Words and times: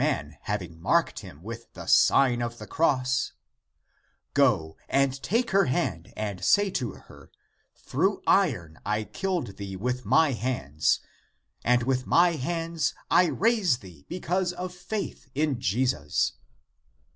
ACTS 0.01 0.09
OF 0.09 0.13
THOMAS 0.13 0.37
273 0.41 0.81
marked 0.83 1.19
him 1.19 1.43
(with 1.43 1.73
the 1.73 1.85
sign 1.85 2.41
of 2.41 2.57
the 2.57 2.65
cross)," 2.65 3.33
Go 4.33 4.75
and 4.89 5.21
take 5.21 5.51
her 5.51 5.65
hand, 5.65 6.11
and 6.17 6.43
say 6.43 6.71
to 6.71 6.93
her, 6.93 7.29
Through 7.77 8.23
iron 8.25 8.79
I 8.83 9.03
killed 9.03 9.57
thee 9.57 9.75
with 9.75 10.03
my 10.03 10.31
hands, 10.31 11.01
and 11.63 11.83
with 11.83 12.07
my 12.07 12.31
hands 12.31 12.95
I 13.11 13.25
raise 13.25 13.77
thee 13.77 14.07
because 14.09 14.53
of 14.53 14.73
faith 14.73 15.29
in 15.35 15.59
Jesus." 15.59 16.33